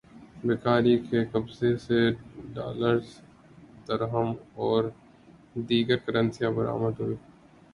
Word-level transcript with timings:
بھکاری 0.43 0.95
کے 0.99 1.19
قبضے 1.25 1.75
سے 1.77 1.99
ڈالرز، 2.53 3.07
درہم 3.87 4.29
اور 4.61 4.83
دیگر 5.69 5.97
کرنسیاں 6.05 6.51
برآمد 6.51 6.99
ہوئیں 6.99 7.17